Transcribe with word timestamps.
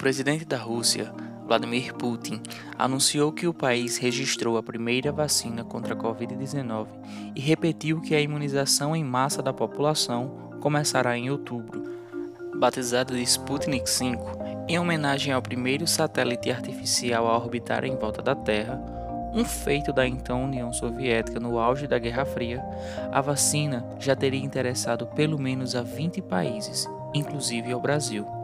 presidente 0.00 0.46
da 0.46 0.56
Rússia, 0.56 1.12
Vladimir 1.46 1.92
Putin, 1.92 2.40
anunciou 2.78 3.30
que 3.30 3.46
o 3.46 3.52
país 3.52 3.98
registrou 3.98 4.56
a 4.56 4.62
primeira 4.62 5.12
vacina 5.12 5.62
contra 5.62 5.92
a 5.92 5.96
Covid-19 5.96 6.86
e 7.36 7.40
repetiu 7.40 8.00
que 8.00 8.14
a 8.14 8.20
imunização 8.20 8.96
em 8.96 9.04
massa 9.04 9.42
da 9.42 9.52
população 9.52 10.54
começará 10.58 11.18
em 11.18 11.28
outubro. 11.30 11.82
Batizado 12.56 13.14
de 13.14 13.20
Sputnik 13.20 13.84
V, 13.90 14.16
em 14.66 14.78
homenagem 14.78 15.34
ao 15.34 15.42
primeiro 15.42 15.86
satélite 15.86 16.50
artificial 16.50 17.28
a 17.28 17.36
orbitar 17.36 17.84
em 17.84 17.94
volta 17.94 18.22
da 18.22 18.34
Terra, 18.34 18.80
um 19.34 19.44
feito 19.44 19.92
da 19.92 20.08
então 20.08 20.44
União 20.44 20.72
Soviética 20.72 21.38
no 21.38 21.58
auge 21.58 21.86
da 21.86 21.98
Guerra 21.98 22.24
Fria, 22.24 22.64
a 23.12 23.20
vacina 23.20 23.86
já 23.98 24.16
teria 24.16 24.42
interessado 24.42 25.06
pelo 25.08 25.38
menos 25.38 25.76
a 25.76 25.82
20 25.82 26.22
países, 26.22 26.88
inclusive 27.12 27.70
ao 27.70 27.80
Brasil. 27.82 28.39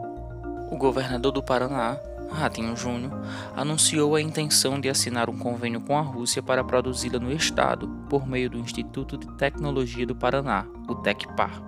O 0.69 0.77
governador 0.77 1.31
do 1.31 1.41
Paraná, 1.41 1.97
Ratinho 2.31 2.75
Júnior, 2.75 3.11
anunciou 3.55 4.15
a 4.15 4.21
intenção 4.21 4.79
de 4.79 4.89
assinar 4.89 5.29
um 5.29 5.37
convênio 5.37 5.81
com 5.81 5.97
a 5.97 6.01
Rússia 6.01 6.43
para 6.43 6.63
produzi-la 6.63 7.19
no 7.19 7.31
estado, 7.31 7.87
por 8.09 8.27
meio 8.27 8.49
do 8.49 8.57
Instituto 8.57 9.17
de 9.17 9.27
Tecnologia 9.37 10.05
do 10.05 10.15
Paraná, 10.15 10.65
o 10.87 10.95
TECPAR. 10.95 11.61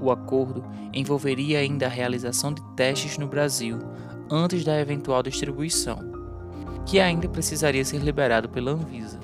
O 0.00 0.10
acordo 0.10 0.64
envolveria 0.92 1.60
ainda 1.60 1.86
a 1.86 1.90
realização 1.90 2.52
de 2.52 2.62
testes 2.74 3.16
no 3.18 3.28
Brasil 3.28 3.78
antes 4.30 4.64
da 4.64 4.80
eventual 4.80 5.22
distribuição 5.22 6.12
que 6.84 7.00
ainda 7.00 7.28
precisaria 7.28 7.84
ser 7.84 7.98
liberado 7.98 8.48
pela 8.48 8.72
Anvisa. 8.72 9.18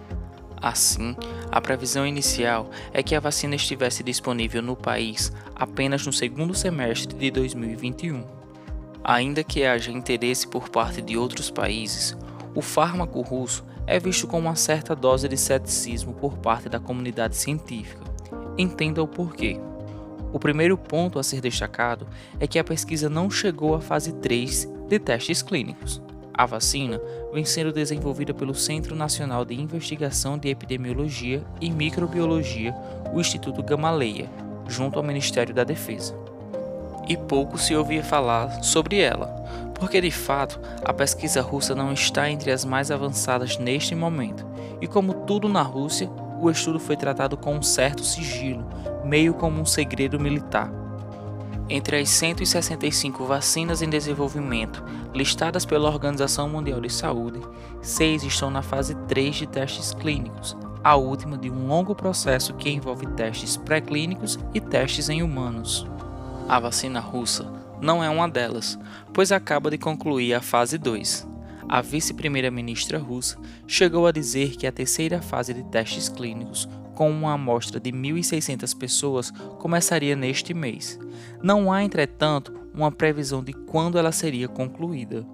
Assim, 0.60 1.14
a 1.50 1.60
previsão 1.60 2.06
inicial 2.06 2.70
é 2.92 3.02
que 3.02 3.14
a 3.14 3.20
vacina 3.20 3.54
estivesse 3.54 4.02
disponível 4.02 4.60
no 4.60 4.74
país 4.74 5.32
apenas 5.54 6.04
no 6.04 6.12
segundo 6.12 6.54
semestre 6.54 7.16
de 7.16 7.30
2021. 7.30 8.24
Ainda 9.04 9.44
que 9.44 9.64
haja 9.64 9.90
interesse 9.90 10.46
por 10.46 10.68
parte 10.68 11.00
de 11.00 11.16
outros 11.16 11.50
países, 11.50 12.16
o 12.54 12.60
fármaco 12.60 13.20
russo 13.20 13.64
é 13.86 13.98
visto 13.98 14.26
com 14.26 14.38
uma 14.38 14.54
certa 14.54 14.94
dose 14.94 15.28
de 15.28 15.36
ceticismo 15.36 16.12
por 16.12 16.36
parte 16.38 16.68
da 16.68 16.78
comunidade 16.78 17.36
científica. 17.36 18.02
Entenda 18.58 19.02
o 19.02 19.08
porquê. 19.08 19.58
O 20.32 20.38
primeiro 20.38 20.76
ponto 20.76 21.18
a 21.18 21.22
ser 21.22 21.40
destacado 21.40 22.06
é 22.38 22.46
que 22.46 22.58
a 22.58 22.64
pesquisa 22.64 23.08
não 23.08 23.30
chegou 23.30 23.74
à 23.74 23.80
fase 23.80 24.12
3 24.12 24.68
de 24.88 24.98
testes 24.98 25.40
clínicos. 25.40 26.02
A 26.34 26.44
vacina 26.44 27.00
vem 27.32 27.44
sendo 27.44 27.72
desenvolvida 27.72 28.34
pelo 28.34 28.54
Centro 28.54 28.94
Nacional 28.94 29.44
de 29.44 29.54
Investigação 29.54 30.36
de 30.36 30.48
Epidemiologia 30.48 31.42
e 31.60 31.70
Microbiologia, 31.70 32.74
o 33.12 33.20
Instituto 33.20 33.62
Gamaleya, 33.62 34.30
junto 34.68 34.98
ao 34.98 35.04
Ministério 35.04 35.54
da 35.54 35.64
Defesa. 35.64 36.14
E 37.08 37.16
pouco 37.16 37.56
se 37.56 37.74
ouvia 37.74 38.04
falar 38.04 38.62
sobre 38.62 39.00
ela, 39.00 39.26
porque 39.74 40.00
de 40.00 40.10
fato 40.10 40.60
a 40.84 40.92
pesquisa 40.92 41.40
russa 41.40 41.74
não 41.74 41.92
está 41.92 42.30
entre 42.30 42.50
as 42.50 42.64
mais 42.64 42.90
avançadas 42.90 43.56
neste 43.56 43.94
momento, 43.94 44.46
e 44.80 44.86
como 44.86 45.14
tudo 45.14 45.48
na 45.48 45.62
Rússia, 45.62 46.10
o 46.40 46.50
estudo 46.50 46.78
foi 46.78 46.96
tratado 46.96 47.36
com 47.36 47.56
um 47.56 47.62
certo 47.62 48.04
sigilo, 48.04 48.64
meio 49.04 49.34
como 49.34 49.60
um 49.60 49.66
segredo 49.66 50.20
militar 50.20 50.70
entre 51.70 51.98
as 51.98 52.08
165 52.08 53.24
vacinas 53.24 53.82
em 53.82 53.90
desenvolvimento 53.90 54.82
listadas 55.14 55.66
pela 55.66 55.90
Organização 55.90 56.48
Mundial 56.48 56.80
de 56.80 56.90
Saúde, 56.90 57.40
seis 57.82 58.22
estão 58.22 58.50
na 58.50 58.62
fase 58.62 58.94
3 59.06 59.36
de 59.36 59.46
testes 59.46 59.92
clínicos, 59.92 60.56
a 60.82 60.96
última 60.96 61.36
de 61.36 61.50
um 61.50 61.66
longo 61.66 61.94
processo 61.94 62.54
que 62.54 62.70
envolve 62.70 63.06
testes 63.08 63.56
pré-clínicos 63.56 64.38
e 64.54 64.60
testes 64.60 65.08
em 65.08 65.22
humanos. 65.22 65.86
A 66.48 66.58
vacina 66.58 66.98
russa 66.98 67.46
não 67.78 68.02
é 68.02 68.08
uma 68.08 68.26
delas, 68.26 68.78
pois 69.12 69.30
acaba 69.30 69.70
de 69.70 69.76
concluir 69.76 70.32
a 70.32 70.40
fase 70.40 70.78
2. 70.78 71.28
A 71.68 71.82
vice-primeira-ministra 71.82 72.98
russa 72.98 73.36
chegou 73.66 74.06
a 74.06 74.12
dizer 74.12 74.56
que 74.56 74.66
a 74.66 74.72
terceira 74.72 75.20
fase 75.20 75.52
de 75.52 75.62
testes 75.64 76.08
clínicos 76.08 76.66
com 76.94 77.10
uma 77.10 77.34
amostra 77.34 77.78
de 77.78 77.92
1.600 77.92 78.74
pessoas 78.78 79.30
começaria 79.58 80.16
neste 80.16 80.54
mês. 80.54 80.98
Não 81.42 81.70
há, 81.70 81.84
entretanto, 81.84 82.52
uma 82.72 82.90
previsão 82.90 83.44
de 83.44 83.52
quando 83.52 83.98
ela 83.98 84.10
seria 84.10 84.48
concluída. 84.48 85.26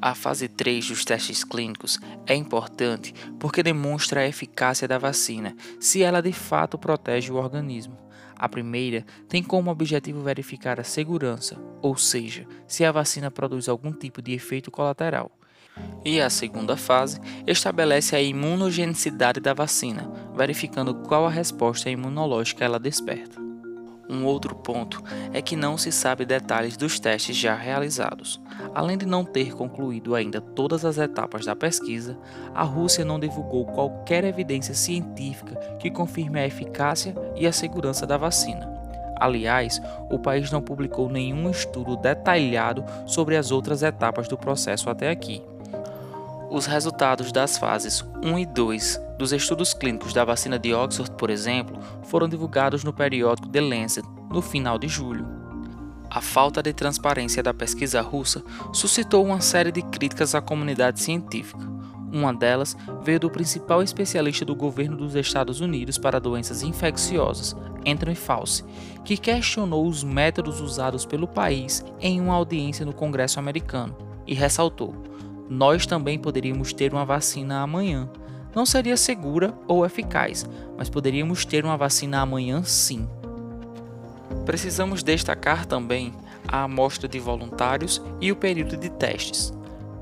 A 0.00 0.14
fase 0.14 0.46
3 0.46 0.86
dos 0.86 1.04
testes 1.04 1.42
clínicos 1.42 1.98
é 2.26 2.34
importante 2.36 3.12
porque 3.40 3.60
demonstra 3.60 4.20
a 4.20 4.28
eficácia 4.28 4.86
da 4.86 4.98
vacina, 4.98 5.56
se 5.80 6.02
ela 6.02 6.22
de 6.22 6.32
fato 6.32 6.78
protege 6.78 7.32
o 7.32 7.36
organismo. 7.36 8.04
A 8.36 8.48
primeira 8.48 9.04
tem 9.28 9.42
como 9.42 9.70
objetivo 9.70 10.20
verificar 10.22 10.80
a 10.80 10.84
segurança, 10.84 11.56
ou 11.80 11.96
seja, 11.96 12.46
se 12.66 12.84
a 12.84 12.92
vacina 12.92 13.30
produz 13.30 13.68
algum 13.68 13.92
tipo 13.92 14.20
de 14.20 14.32
efeito 14.32 14.70
colateral. 14.70 15.30
E 16.04 16.20
a 16.20 16.30
segunda 16.30 16.76
fase 16.76 17.20
estabelece 17.46 18.14
a 18.14 18.22
imunogenicidade 18.22 19.40
da 19.40 19.52
vacina, 19.52 20.10
verificando 20.34 20.94
qual 20.94 21.26
a 21.26 21.30
resposta 21.30 21.90
imunológica 21.90 22.64
ela 22.64 22.78
desperta. 22.78 23.43
Um 24.08 24.24
outro 24.24 24.54
ponto 24.54 25.02
é 25.32 25.40
que 25.40 25.56
não 25.56 25.78
se 25.78 25.90
sabe 25.90 26.26
detalhes 26.26 26.76
dos 26.76 27.00
testes 27.00 27.36
já 27.36 27.54
realizados. 27.54 28.40
Além 28.74 28.98
de 28.98 29.06
não 29.06 29.24
ter 29.24 29.54
concluído 29.54 30.14
ainda 30.14 30.40
todas 30.40 30.84
as 30.84 30.98
etapas 30.98 31.46
da 31.46 31.56
pesquisa, 31.56 32.18
a 32.54 32.62
Rússia 32.62 33.04
não 33.04 33.18
divulgou 33.18 33.64
qualquer 33.66 34.24
evidência 34.24 34.74
científica 34.74 35.56
que 35.78 35.90
confirme 35.90 36.38
a 36.38 36.46
eficácia 36.46 37.14
e 37.34 37.46
a 37.46 37.52
segurança 37.52 38.06
da 38.06 38.16
vacina. 38.16 38.72
Aliás, 39.16 39.80
o 40.10 40.18
país 40.18 40.50
não 40.50 40.60
publicou 40.60 41.08
nenhum 41.08 41.48
estudo 41.48 41.96
detalhado 41.96 42.84
sobre 43.06 43.36
as 43.36 43.50
outras 43.50 43.82
etapas 43.82 44.28
do 44.28 44.36
processo 44.36 44.90
até 44.90 45.10
aqui. 45.10 45.42
Os 46.50 46.66
resultados 46.66 47.32
das 47.32 47.56
fases 47.56 48.04
1 48.22 48.38
e 48.38 48.46
2 48.46 49.03
dos 49.18 49.32
estudos 49.32 49.72
clínicos 49.72 50.12
da 50.12 50.24
vacina 50.24 50.58
de 50.58 50.74
Oxford, 50.74 51.12
por 51.12 51.30
exemplo, 51.30 51.78
foram 52.04 52.28
divulgados 52.28 52.84
no 52.84 52.92
periódico 52.92 53.48
The 53.48 53.60
Lancet 53.60 54.06
no 54.30 54.42
final 54.42 54.78
de 54.78 54.88
julho. 54.88 55.26
A 56.10 56.20
falta 56.20 56.62
de 56.62 56.72
transparência 56.72 57.42
da 57.42 57.52
pesquisa 57.52 58.00
russa 58.00 58.44
suscitou 58.72 59.24
uma 59.24 59.40
série 59.40 59.72
de 59.72 59.82
críticas 59.82 60.34
à 60.34 60.40
comunidade 60.40 61.00
científica. 61.00 61.74
Uma 62.12 62.32
delas 62.32 62.76
veio 63.02 63.18
do 63.18 63.28
principal 63.28 63.82
especialista 63.82 64.44
do 64.44 64.54
governo 64.54 64.96
dos 64.96 65.16
Estados 65.16 65.60
Unidos 65.60 65.98
para 65.98 66.20
doenças 66.20 66.62
infecciosas, 66.62 67.56
Anthony 67.84 68.14
Fauci, 68.14 68.64
que 69.04 69.16
questionou 69.16 69.86
os 69.86 70.04
métodos 70.04 70.60
usados 70.60 71.04
pelo 71.04 71.26
país 71.26 71.84
em 72.00 72.20
uma 72.20 72.34
audiência 72.34 72.86
no 72.86 72.92
Congresso 72.92 73.40
americano 73.40 73.96
e 74.24 74.34
ressaltou: 74.34 74.94
nós 75.48 75.86
também 75.86 76.18
poderíamos 76.18 76.72
ter 76.72 76.92
uma 76.92 77.04
vacina 77.04 77.60
amanhã. 77.60 78.08
Não 78.54 78.64
seria 78.64 78.96
segura 78.96 79.52
ou 79.66 79.84
eficaz, 79.84 80.46
mas 80.76 80.88
poderíamos 80.88 81.44
ter 81.44 81.64
uma 81.64 81.76
vacina 81.76 82.20
amanhã 82.20 82.62
sim. 82.62 83.08
Precisamos 84.46 85.02
destacar 85.02 85.66
também 85.66 86.12
a 86.46 86.64
amostra 86.64 87.08
de 87.08 87.18
voluntários 87.18 88.00
e 88.20 88.30
o 88.30 88.36
período 88.36 88.76
de 88.76 88.90
testes. 88.90 89.52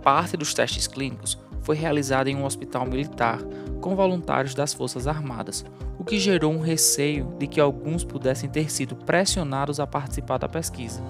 Parte 0.03 0.37
dos 0.37 0.53
testes 0.53 0.87
clínicos 0.87 1.39
foi 1.63 1.77
realizada 1.77 2.29
em 2.29 2.37
um 2.37 2.45
hospital 2.45 2.85
militar 2.87 3.39
com 3.81 3.97
voluntários 3.97 4.55
das 4.55 4.75
Forças 4.75 5.07
Armadas, 5.07 5.65
o 5.99 6.05
que 6.05 6.19
gerou 6.19 6.53
um 6.53 6.61
receio 6.61 7.35
de 7.39 7.47
que 7.47 7.61
alguns 7.61 8.05
pudessem 8.05 8.51
ter 8.51 8.71
sido 8.71 8.97
pressionados 8.97 9.79
a 9.79 9.87
participar 9.87 10.39
da 10.39 10.49
pesquisa. 10.49 11.01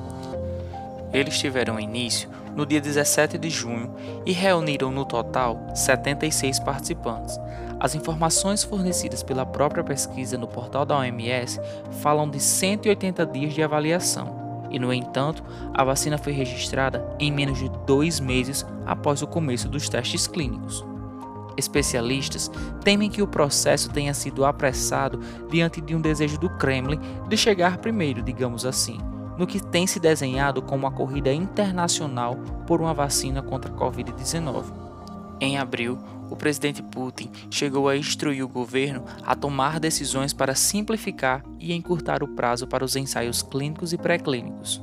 Eles 1.12 1.38
tiveram 1.38 1.80
início 1.80 2.28
no 2.54 2.66
dia 2.66 2.80
17 2.80 3.38
de 3.38 3.50
junho 3.50 3.94
e 4.26 4.32
reuniram 4.32 4.90
no 4.90 5.04
total 5.04 5.58
76 5.74 6.58
participantes. 6.60 7.38
As 7.80 7.94
informações 7.94 8.62
fornecidas 8.62 9.22
pela 9.22 9.44
própria 9.44 9.82
pesquisa 9.82 10.38
no 10.38 10.46
portal 10.46 10.84
da 10.84 10.96
OMS 10.98 11.60
falam 12.00 12.28
de 12.28 12.38
180 12.38 13.26
dias 13.26 13.54
de 13.54 13.62
avaliação, 13.62 14.68
e 14.70 14.78
no 14.78 14.92
entanto, 14.92 15.42
a 15.74 15.84
vacina 15.84 16.16
foi 16.16 16.32
registrada 16.32 17.04
em 17.18 17.30
menos 17.30 17.58
de 17.58 17.68
dois 17.86 18.20
meses 18.20 18.64
após 18.86 19.20
o 19.20 19.26
começo 19.26 19.68
dos 19.68 19.88
testes 19.88 20.26
clínicos. 20.26 20.84
Especialistas 21.56 22.50
temem 22.82 23.10
que 23.10 23.20
o 23.20 23.26
processo 23.26 23.90
tenha 23.90 24.14
sido 24.14 24.44
apressado 24.44 25.20
diante 25.50 25.80
de 25.80 25.94
um 25.94 26.00
desejo 26.00 26.38
do 26.38 26.48
Kremlin 26.48 26.98
de 27.28 27.36
chegar 27.36 27.76
primeiro, 27.78 28.22
digamos 28.22 28.64
assim, 28.64 28.98
no 29.42 29.46
que 29.46 29.60
tem 29.60 29.88
se 29.88 29.98
desenhado 29.98 30.62
como 30.62 30.86
uma 30.86 30.92
corrida 30.92 31.32
internacional 31.32 32.36
por 32.64 32.80
uma 32.80 32.94
vacina 32.94 33.42
contra 33.42 33.72
a 33.72 33.74
Covid-19. 33.74 34.72
Em 35.40 35.58
abril, 35.58 35.98
o 36.30 36.36
presidente 36.36 36.80
Putin 36.80 37.28
chegou 37.50 37.88
a 37.88 37.96
instruir 37.96 38.44
o 38.44 38.48
governo 38.48 39.04
a 39.26 39.34
tomar 39.34 39.80
decisões 39.80 40.32
para 40.32 40.54
simplificar 40.54 41.42
e 41.58 41.72
encurtar 41.72 42.22
o 42.22 42.28
prazo 42.28 42.68
para 42.68 42.84
os 42.84 42.94
ensaios 42.94 43.42
clínicos 43.42 43.92
e 43.92 43.98
pré-clínicos. 43.98 44.80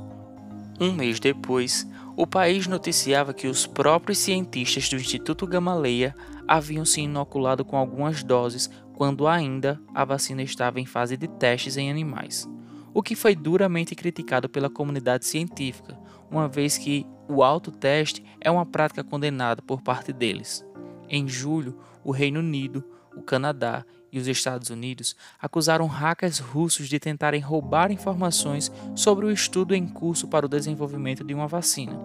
Um 0.78 0.92
mês 0.92 1.18
depois, 1.18 1.88
o 2.14 2.26
país 2.26 2.66
noticiava 2.66 3.32
que 3.32 3.48
os 3.48 3.66
próprios 3.66 4.18
cientistas 4.18 4.90
do 4.90 4.96
Instituto 4.96 5.46
Gamaleya 5.46 6.14
haviam 6.46 6.84
se 6.84 7.00
inoculado 7.00 7.64
com 7.64 7.78
algumas 7.78 8.22
doses 8.22 8.68
quando 8.92 9.26
ainda 9.26 9.80
a 9.94 10.04
vacina 10.04 10.42
estava 10.42 10.78
em 10.78 10.84
fase 10.84 11.16
de 11.16 11.28
testes 11.28 11.78
em 11.78 11.90
animais 11.90 12.46
o 12.92 13.02
que 13.02 13.14
foi 13.14 13.34
duramente 13.34 13.94
criticado 13.94 14.48
pela 14.48 14.70
comunidade 14.70 15.26
científica, 15.26 15.98
uma 16.30 16.48
vez 16.48 16.76
que 16.78 17.06
o 17.28 17.42
autoteste 17.42 18.24
é 18.40 18.50
uma 18.50 18.66
prática 18.66 19.04
condenada 19.04 19.62
por 19.62 19.82
parte 19.82 20.12
deles. 20.12 20.64
Em 21.08 21.28
julho, 21.28 21.78
o 22.04 22.10
Reino 22.10 22.40
Unido, 22.40 22.84
o 23.16 23.22
Canadá 23.22 23.84
e 24.12 24.18
os 24.18 24.26
Estados 24.26 24.70
Unidos 24.70 25.14
acusaram 25.40 25.86
hackers 25.86 26.38
russos 26.38 26.88
de 26.88 26.98
tentarem 26.98 27.40
roubar 27.40 27.92
informações 27.92 28.70
sobre 28.94 29.26
o 29.26 29.30
estudo 29.30 29.74
em 29.74 29.86
curso 29.86 30.28
para 30.28 30.46
o 30.46 30.48
desenvolvimento 30.48 31.24
de 31.24 31.34
uma 31.34 31.46
vacina. 31.46 31.98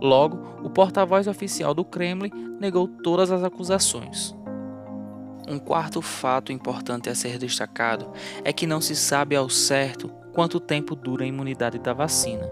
Logo, 0.00 0.38
o 0.64 0.70
porta-voz 0.70 1.26
oficial 1.26 1.74
do 1.74 1.84
Kremlin 1.84 2.30
negou 2.58 2.88
todas 2.88 3.30
as 3.30 3.42
acusações. 3.42 4.34
Um 5.46 5.58
quarto 5.58 6.00
fato 6.00 6.52
importante 6.52 7.10
a 7.10 7.14
ser 7.14 7.36
destacado 7.36 8.10
é 8.44 8.52
que 8.52 8.66
não 8.66 8.80
se 8.80 8.94
sabe 8.94 9.34
ao 9.34 9.50
certo 9.50 10.10
quanto 10.32 10.60
tempo 10.60 10.94
dura 10.94 11.24
a 11.24 11.26
imunidade 11.26 11.78
da 11.78 11.92
vacina. 11.92 12.48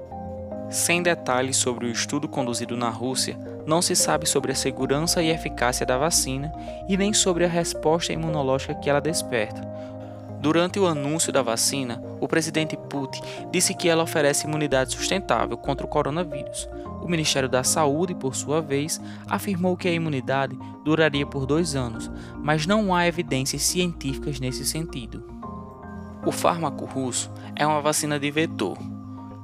Sem 0.71 1.03
detalhes 1.03 1.57
sobre 1.57 1.87
o 1.87 1.91
estudo 1.91 2.29
conduzido 2.29 2.77
na 2.77 2.91
Rússia, 2.91 3.39
não 3.67 3.81
se 3.81 3.97
sabe 3.97 4.27
sobre 4.27 4.53
a 4.53 4.55
segurança 4.55 5.23
e 5.23 5.31
eficácia 5.31 5.87
da 5.87 5.97
vacina 5.97 6.53
e 6.89 6.97
nem 6.97 7.13
sobre 7.13 7.45
a 7.45 7.49
resposta 7.49 8.13
imunológica 8.13 8.75
que 8.75 8.91
ela 8.91 9.01
desperta. 9.01 9.61
Durante 10.41 10.79
o 10.79 10.87
anúncio 10.87 11.33
da 11.33 11.43
vacina, 11.43 12.03
o 12.21 12.29
presidente 12.29 12.77
Putin 12.77 13.21
disse 13.51 13.75
que 13.75 13.89
ela 13.89 14.05
oferece 14.05 14.47
imunidade 14.47 14.95
sustentável 14.95 15.57
contra 15.57 15.85
o 15.85 15.89
coronavírus. 15.89 16.69
O 17.03 17.09
Ministério 17.09 17.49
da 17.49 17.65
Saúde, 17.65 18.15
por 18.15 18.37
sua 18.37 18.61
vez, 18.61 19.01
afirmou 19.29 19.77
que 19.77 19.89
a 19.89 19.93
imunidade 19.93 20.57
duraria 20.85 21.27
por 21.27 21.45
dois 21.47 21.75
anos, 21.75 22.11
mas 22.37 22.67
não 22.67 22.95
há 22.95 23.07
evidências 23.07 23.63
científicas 23.63 24.39
nesse 24.39 24.65
sentido. 24.65 25.38
O 26.25 26.33
fármaco 26.33 26.85
russo 26.85 27.31
é 27.55 27.67
uma 27.67 27.81
vacina 27.81 28.19
de 28.19 28.31
vetor, 28.31 28.77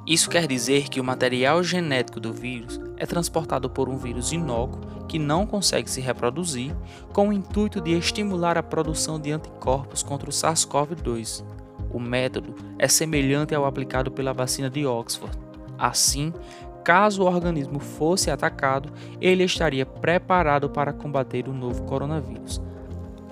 isso 0.07 0.29
quer 0.29 0.47
dizer 0.47 0.91
que 0.91 1.01
o 1.01 1.05
material 1.05 1.63
genético 1.63 2.21
do 2.21 2.31
vírus 2.31 2.79
é 2.99 3.07
transportado 3.07 3.71
por 3.71 3.89
um 3.89 3.97
vírus 3.97 4.33
inócuo 4.33 4.83
que 5.09 5.19
não 5.19 5.47
consegue 5.47 5.91
se 5.91 5.99
reproduzir, 5.99 6.77
com 7.11 7.29
o 7.29 7.33
intuito 7.33 7.81
de 7.81 7.93
estimular 7.93 8.59
a 8.59 8.63
produção 8.63 9.19
de 9.19 9.33
anticorpos 9.33 10.03
contra 10.03 10.29
o 10.29 10.33
SARS-CoV-2. 10.33 11.43
O 11.91 11.99
método 11.99 12.55
é 12.79 12.87
semelhante 12.87 13.55
ao 13.55 13.65
aplicado 13.65 14.11
pela 14.11 14.35
vacina 14.35 14.69
de 14.69 14.85
Oxford. 14.85 15.39
Assim, 15.79 16.35
caso 16.85 17.23
o 17.23 17.27
organismo 17.27 17.79
fosse 17.81 18.31
atacado, 18.31 18.93
ele 19.23 19.45
estaria 19.45 19.87
preparado 19.87 20.69
para 20.69 20.93
combater 20.93 21.49
o 21.49 21.55
novo 21.55 21.83
coronavírus. 21.85 22.61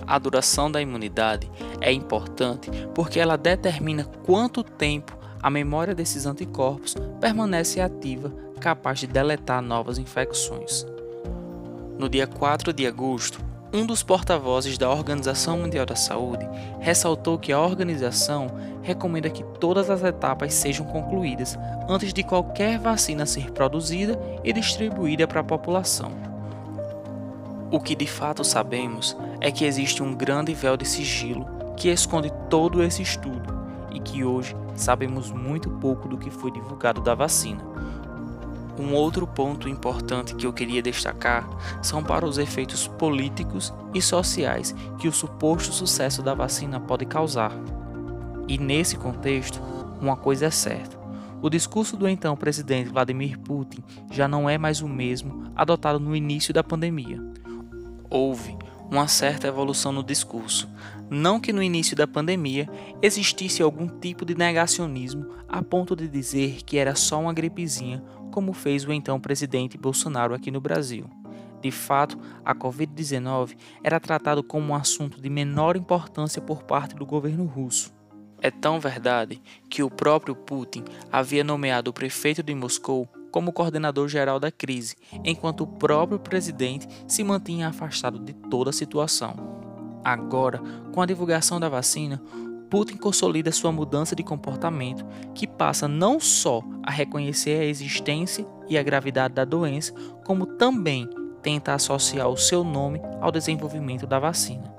A 0.05 0.19
duração 0.19 0.71
da 0.71 0.81
imunidade 0.81 1.49
é 1.79 1.91
importante 1.91 2.69
porque 2.93 3.19
ela 3.19 3.37
determina 3.37 4.05
quanto 4.25 4.63
tempo 4.63 5.17
a 5.41 5.49
memória 5.49 5.93
desses 5.93 6.25
anticorpos 6.25 6.95
permanece 7.19 7.81
ativa, 7.81 8.33
capaz 8.59 8.99
de 8.99 9.07
deletar 9.07 9.61
novas 9.61 9.97
infecções. 9.97 10.85
No 11.99 12.07
dia 12.07 12.25
4 12.25 12.71
de 12.73 12.87
agosto, 12.87 13.39
um 13.73 13.85
dos 13.85 14.03
porta-vozes 14.03 14.77
da 14.77 14.89
Organização 14.89 15.57
Mundial 15.57 15.85
da 15.85 15.95
Saúde 15.95 16.47
ressaltou 16.79 17.39
que 17.39 17.51
a 17.51 17.59
organização 17.59 18.47
recomenda 18.83 19.29
que 19.29 19.43
todas 19.59 19.89
as 19.89 20.03
etapas 20.03 20.53
sejam 20.53 20.85
concluídas 20.85 21.57
antes 21.89 22.13
de 22.13 22.23
qualquer 22.23 22.77
vacina 22.77 23.25
ser 23.25 23.51
produzida 23.51 24.19
e 24.43 24.53
distribuída 24.53 25.27
para 25.27 25.41
a 25.41 25.43
população. 25.43 26.32
O 27.73 27.79
que 27.79 27.95
de 27.95 28.05
fato 28.05 28.43
sabemos 28.43 29.17
é 29.41 29.51
que 29.51 29.65
existe 29.65 30.03
um 30.03 30.13
grande 30.13 30.53
véu 30.53 30.77
de 30.77 30.87
sigilo 30.87 31.47
que 31.75 31.89
esconde 31.89 32.31
todo 32.47 32.83
esse 32.83 33.01
estudo 33.01 33.51
e 33.91 33.99
que 33.99 34.23
hoje 34.23 34.55
sabemos 34.75 35.31
muito 35.31 35.71
pouco 35.71 36.07
do 36.07 36.15
que 36.15 36.29
foi 36.29 36.51
divulgado 36.51 37.01
da 37.01 37.15
vacina. 37.15 37.65
Um 38.77 38.93
outro 38.93 39.25
ponto 39.25 39.67
importante 39.67 40.35
que 40.35 40.45
eu 40.45 40.53
queria 40.53 40.83
destacar 40.83 41.49
são 41.81 42.03
para 42.03 42.27
os 42.27 42.37
efeitos 42.37 42.87
políticos 42.87 43.73
e 43.91 44.03
sociais 44.03 44.75
que 44.99 45.07
o 45.07 45.11
suposto 45.11 45.73
sucesso 45.73 46.21
da 46.21 46.35
vacina 46.35 46.79
pode 46.79 47.07
causar. 47.07 47.53
E 48.47 48.55
nesse 48.59 48.97
contexto, 48.97 49.59
uma 49.99 50.15
coisa 50.15 50.45
é 50.45 50.51
certa: 50.51 50.95
o 51.41 51.49
discurso 51.49 51.97
do 51.97 52.07
então 52.07 52.37
presidente 52.37 52.91
Vladimir 52.91 53.39
Putin 53.39 53.83
já 54.11 54.27
não 54.27 54.47
é 54.47 54.59
mais 54.59 54.79
o 54.79 54.87
mesmo 54.87 55.51
adotado 55.55 55.99
no 55.99 56.15
início 56.15 56.53
da 56.53 56.63
pandemia. 56.63 57.33
Houve 58.13 58.55
uma 58.91 59.07
certa 59.07 59.47
evolução 59.47 59.91
no 59.91 60.03
discurso. 60.03 60.69
Não 61.09 61.39
que 61.39 61.51
no 61.51 61.63
início 61.63 61.95
da 61.95 62.05
pandemia 62.05 62.69
existisse 63.01 63.63
algum 63.63 63.87
tipo 63.87 64.23
de 64.23 64.35
negacionismo 64.35 65.25
a 65.49 65.63
ponto 65.63 65.95
de 65.95 66.07
dizer 66.07 66.61
que 66.63 66.77
era 66.77 66.93
só 66.93 67.19
uma 67.19 67.33
gripezinha, 67.33 68.03
como 68.31 68.53
fez 68.53 68.85
o 68.85 68.93
então 68.93 69.19
presidente 69.19 69.79
Bolsonaro 69.79 70.35
aqui 70.35 70.51
no 70.51 70.61
Brasil. 70.61 71.09
De 71.59 71.71
fato, 71.71 72.19
a 72.45 72.53
Covid-19 72.53 73.57
era 73.83 73.99
tratado 73.99 74.43
como 74.43 74.73
um 74.73 74.75
assunto 74.75 75.19
de 75.19 75.27
menor 75.27 75.75
importância 75.75 76.39
por 76.39 76.61
parte 76.61 76.93
do 76.93 77.07
governo 77.07 77.45
russo. 77.45 77.91
É 78.39 78.51
tão 78.51 78.79
verdade 78.79 79.41
que 79.67 79.81
o 79.81 79.89
próprio 79.89 80.35
Putin 80.35 80.83
havia 81.11 81.43
nomeado 81.43 81.89
o 81.89 81.93
prefeito 81.93 82.43
de 82.43 82.53
Moscou 82.53 83.09
como 83.33 83.51
coordenador 83.51 84.07
geral 84.07 84.39
da 84.39 84.51
crise, 84.51 84.95
enquanto 85.23 85.61
o 85.61 85.67
próprio 85.67 86.19
presidente 86.19 86.87
se 87.07 87.23
mantinha 87.23 87.67
afastado 87.67 88.19
de 88.19 88.31
toda 88.31 88.69
a 88.69 88.73
situação. 88.73 89.33
Agora, 90.05 90.61
com 90.93 91.01
a 91.01 91.05
divulgação 91.07 91.59
da 91.59 91.67
vacina, 91.67 92.21
Putin 92.69 92.95
consolida 92.95 93.51
sua 93.51 93.71
mudança 93.71 94.15
de 94.15 94.21
comportamento, 94.21 95.03
que 95.33 95.47
passa 95.47 95.87
não 95.87 96.19
só 96.19 96.61
a 96.83 96.91
reconhecer 96.91 97.59
a 97.59 97.65
existência 97.65 98.45
e 98.69 98.77
a 98.77 98.83
gravidade 98.83 99.33
da 99.33 99.43
doença, 99.43 99.93
como 100.23 100.45
também 100.45 101.09
tenta 101.41 101.73
associar 101.73 102.29
o 102.29 102.37
seu 102.37 102.63
nome 102.63 103.01
ao 103.19 103.31
desenvolvimento 103.31 104.05
da 104.05 104.19
vacina. 104.19 104.71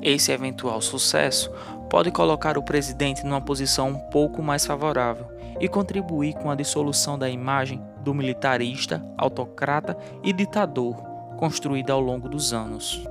Esse 0.00 0.32
eventual 0.32 0.80
sucesso 0.80 1.50
pode 1.90 2.10
colocar 2.10 2.56
o 2.56 2.62
presidente 2.62 3.24
numa 3.24 3.40
posição 3.40 3.90
um 3.90 3.98
pouco 3.98 4.42
mais 4.42 4.64
favorável 4.64 5.26
e 5.60 5.68
contribuir 5.68 6.34
com 6.34 6.50
a 6.50 6.54
dissolução 6.54 7.18
da 7.18 7.28
imagem 7.28 7.82
do 8.02 8.14
militarista, 8.14 9.04
autocrata 9.16 9.96
e 10.22 10.32
ditador 10.32 10.96
construída 11.38 11.92
ao 11.92 12.00
longo 12.00 12.28
dos 12.28 12.52
anos. 12.52 13.02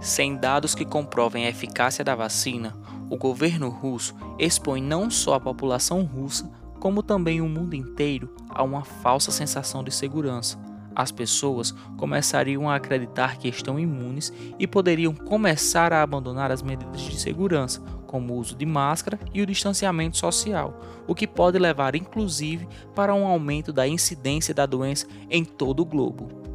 Sem 0.00 0.36
dados 0.36 0.74
que 0.74 0.84
comprovem 0.84 1.46
a 1.46 1.50
eficácia 1.50 2.04
da 2.04 2.14
vacina, 2.14 2.76
o 3.10 3.16
governo 3.16 3.68
russo 3.68 4.14
expõe 4.38 4.80
não 4.80 5.10
só 5.10 5.34
a 5.34 5.40
população 5.40 6.04
russa, 6.04 6.48
como 6.78 7.02
também 7.02 7.40
o 7.40 7.48
mundo 7.48 7.74
inteiro 7.74 8.32
a 8.48 8.62
uma 8.62 8.84
falsa 8.84 9.32
sensação 9.32 9.82
de 9.82 9.90
segurança. 9.90 10.58
As 10.94 11.10
pessoas 11.10 11.72
começariam 11.96 12.68
a 12.68 12.76
acreditar 12.76 13.36
que 13.36 13.48
estão 13.48 13.78
imunes 13.78 14.32
e 14.58 14.66
poderiam 14.66 15.14
começar 15.14 15.92
a 15.92 16.02
abandonar 16.02 16.50
as 16.50 16.62
medidas 16.62 17.00
de 17.00 17.18
segurança, 17.18 17.82
como 18.08 18.34
o 18.34 18.38
uso 18.38 18.56
de 18.56 18.66
máscara 18.66 19.20
e 19.32 19.40
o 19.40 19.46
distanciamento 19.46 20.16
social, 20.16 20.80
o 21.06 21.14
que 21.14 21.26
pode 21.26 21.58
levar 21.58 21.94
inclusive 21.94 22.66
para 22.94 23.14
um 23.14 23.26
aumento 23.26 23.72
da 23.72 23.86
incidência 23.86 24.52
da 24.52 24.66
doença 24.66 25.06
em 25.30 25.44
todo 25.44 25.80
o 25.80 25.84
globo. 25.84 26.47